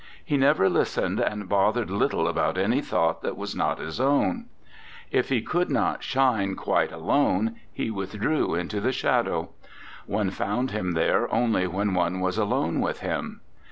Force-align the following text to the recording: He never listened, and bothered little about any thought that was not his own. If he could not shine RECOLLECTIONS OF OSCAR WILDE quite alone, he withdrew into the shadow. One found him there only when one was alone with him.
He 0.25 0.35
never 0.35 0.67
listened, 0.67 1.19
and 1.19 1.47
bothered 1.47 1.91
little 1.91 2.27
about 2.27 2.57
any 2.57 2.81
thought 2.81 3.21
that 3.21 3.37
was 3.37 3.55
not 3.55 3.77
his 3.77 3.99
own. 4.01 4.45
If 5.11 5.29
he 5.29 5.43
could 5.43 5.69
not 5.69 6.01
shine 6.01 6.55
RECOLLECTIONS 6.55 6.55
OF 6.55 6.57
OSCAR 6.57 6.73
WILDE 6.73 6.89
quite 6.89 6.91
alone, 7.23 7.55
he 7.71 7.91
withdrew 7.91 8.55
into 8.55 8.81
the 8.81 8.91
shadow. 8.91 9.49
One 10.07 10.31
found 10.31 10.71
him 10.71 10.93
there 10.93 11.31
only 11.31 11.67
when 11.67 11.93
one 11.93 12.19
was 12.19 12.39
alone 12.39 12.79
with 12.81 13.01
him. 13.01 13.41